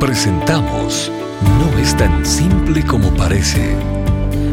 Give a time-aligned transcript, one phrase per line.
[0.00, 1.10] Presentamos
[1.58, 3.74] No es tan simple como parece.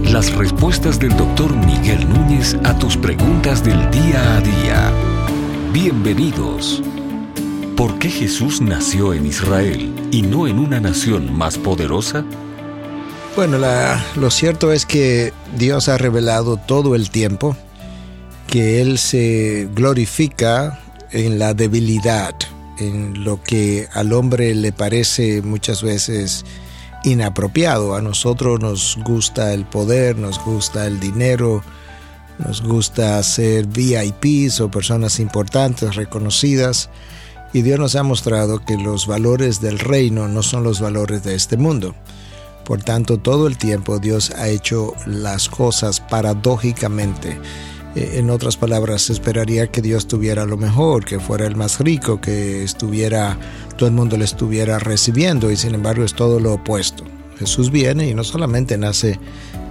[0.05, 4.91] Las respuestas del doctor Miguel Núñez a tus preguntas del día a día.
[5.73, 6.81] Bienvenidos.
[7.75, 12.23] ¿Por qué Jesús nació en Israel y no en una nación más poderosa?
[13.35, 13.57] Bueno,
[14.15, 17.57] lo cierto es que Dios ha revelado todo el tiempo
[18.47, 20.79] que Él se glorifica
[21.11, 22.33] en la debilidad,
[22.79, 26.45] en lo que al hombre le parece muchas veces
[27.03, 27.95] inapropiado.
[27.95, 31.63] A nosotros nos gusta el poder, nos gusta el dinero,
[32.39, 36.89] nos gusta ser VIPs o personas importantes, reconocidas.
[37.53, 41.35] Y Dios nos ha mostrado que los valores del reino no son los valores de
[41.35, 41.93] este mundo.
[42.65, 47.37] Por tanto, todo el tiempo Dios ha hecho las cosas paradójicamente.
[47.95, 52.19] Eh, en otras palabras, esperaría que Dios tuviera lo mejor, que fuera el más rico,
[52.19, 53.37] que estuviera,
[53.77, 57.03] todo el mundo le estuviera recibiendo y sin embargo es todo lo opuesto.
[57.37, 59.19] Jesús viene y no solamente nace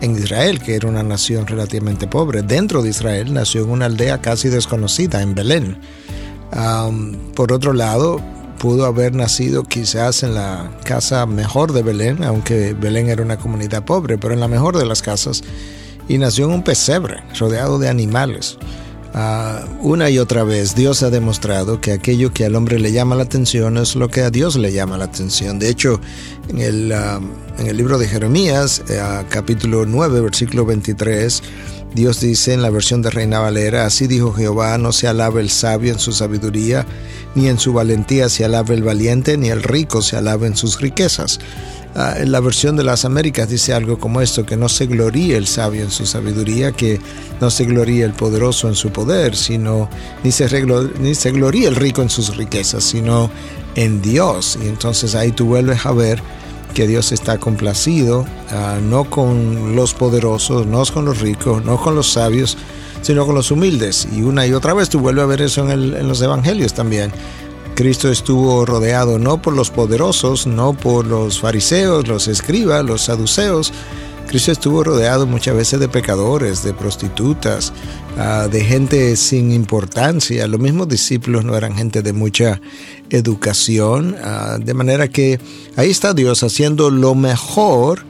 [0.01, 4.21] en Israel, que era una nación relativamente pobre, dentro de Israel nació en una aldea
[4.21, 5.79] casi desconocida, en Belén.
[7.35, 8.21] por otro lado,
[8.59, 13.85] pudo haber nacido quizás en la casa mejor de Belén, aunque Belén era una comunidad
[13.85, 15.43] pobre, pero en la mejor de las casas,
[16.09, 18.59] y nació en un pesebre, rodeado de animales.
[19.15, 23.15] Ah, una y otra vez Dios ha demostrado que aquello que al hombre le llama
[23.15, 25.59] la atención es lo que a Dios le llama la atención.
[25.59, 26.01] De hecho,
[26.49, 31.43] en el, en el libro de Jeremías, eh, capítulo 9, versículo 23,
[31.95, 35.51] Dios dice en la versión de Reina Valera, así dijo Jehová, no se alabe el
[35.51, 36.87] sabio en su sabiduría,
[37.35, 40.81] ni en su valentía se alabe el valiente, ni el rico se alabe en sus
[40.81, 41.39] riquezas.
[41.95, 45.37] Ah, en la versión de las Américas dice algo como esto, que no se gloríe
[45.37, 46.99] el sabio en su sabiduría, que
[47.39, 49.91] no se gloríe el poderoso en su poder, sino
[50.25, 50.49] ni se,
[51.01, 53.31] ni se gloríe el rico en sus riquezas, sino
[53.75, 54.59] en Dios.
[54.63, 56.23] Y entonces ahí tú vuelves a ver
[56.73, 61.95] que Dios está complacido, ah, no con los poderosos, no con los ricos, no con
[61.95, 62.57] los sabios,
[63.03, 64.09] sino con los humildes.
[64.17, 67.13] Y una y otra vez tú vuelves a ver eso en, en los evangelios también.
[67.75, 73.73] Cristo estuvo rodeado no por los poderosos, no por los fariseos, los escribas, los saduceos.
[74.27, 77.73] Cristo estuvo rodeado muchas veces de pecadores, de prostitutas,
[78.19, 80.47] ah, de gente sin importancia.
[80.47, 82.61] Los mismos discípulos no eran gente de mucha
[83.11, 85.41] educación, ah, de manera que
[85.77, 88.05] ahí está Dios haciendo lo mejor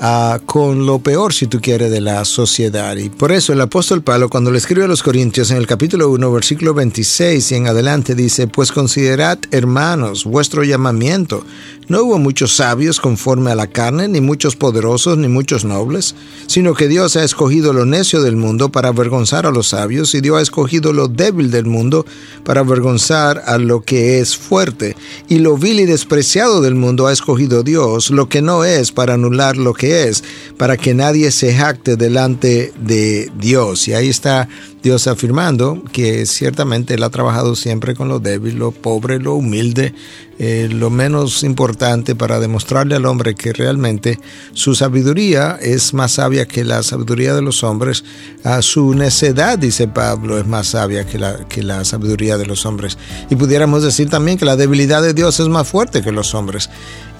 [0.00, 2.96] Ah, con lo peor, si tú quieres, de la sociedad.
[2.96, 6.08] Y por eso el apóstol Pablo, cuando le escribe a los Corintios en el capítulo
[6.10, 11.44] 1, versículo 26 y en adelante, dice, pues considerad, hermanos, vuestro llamamiento.
[11.88, 16.14] No hubo muchos sabios conforme a la carne, ni muchos poderosos, ni muchos nobles,
[16.46, 20.20] sino que Dios ha escogido lo necio del mundo para avergonzar a los sabios, y
[20.20, 22.06] Dios ha escogido lo débil del mundo
[22.44, 24.96] para avergonzar a lo que es fuerte,
[25.28, 29.14] y lo vil y despreciado del mundo ha escogido Dios, lo que no es, para
[29.14, 30.24] anular lo que es,
[30.56, 33.88] para que nadie se jacte delante de Dios.
[33.88, 34.48] Y ahí está
[34.88, 39.92] Dios afirmando que ciertamente Él ha trabajado siempre con lo débil, lo pobre, lo humilde,
[40.38, 44.20] eh, lo menos importante para demostrarle al hombre que realmente
[44.54, 48.02] su sabiduría es más sabia que la sabiduría de los hombres.
[48.44, 52.64] A su necedad, dice Pablo, es más sabia que la, que la sabiduría de los
[52.64, 52.96] hombres.
[53.28, 56.70] Y pudiéramos decir también que la debilidad de Dios es más fuerte que los hombres.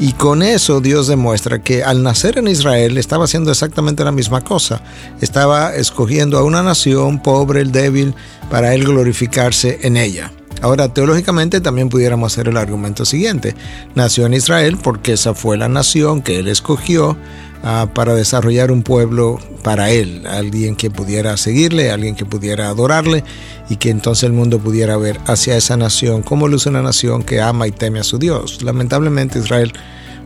[0.01, 4.43] Y con eso Dios demuestra que al nacer en Israel estaba haciendo exactamente la misma
[4.43, 4.81] cosa.
[5.21, 8.15] Estaba escogiendo a una nación pobre, el débil,
[8.51, 10.33] para él glorificarse en ella.
[10.61, 13.55] Ahora, teológicamente también pudiéramos hacer el argumento siguiente.
[13.95, 17.17] Nació en Israel porque esa fue la nación que él escogió
[17.63, 23.23] ah, para desarrollar un pueblo para él, alguien que pudiera seguirle, alguien que pudiera adorarle
[23.69, 27.41] y que entonces el mundo pudiera ver hacia esa nación como luce una nación que
[27.41, 28.63] ama y teme a su Dios.
[28.63, 29.73] Lamentablemente Israel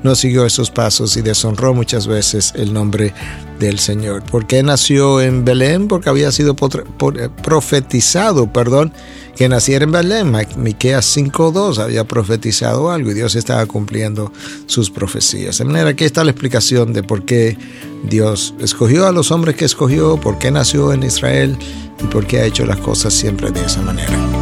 [0.02, 3.14] no siguió esos pasos y deshonró muchas veces el nombre
[3.58, 4.22] del Señor.
[4.24, 5.88] ¿Por qué nació en Belén?
[5.88, 8.92] Porque había sido eh, profetizado, perdón,
[9.36, 10.36] que naciera en Belén.
[10.56, 14.32] Miqueas 5.2 había profetizado algo y Dios estaba cumpliendo
[14.66, 15.58] sus profecías.
[15.58, 17.56] De manera que está la explicación de por qué
[18.04, 21.56] Dios escogió a los hombres que escogió, por qué nació en Israel
[22.02, 24.41] y por qué ha hecho las cosas siempre de esa manera.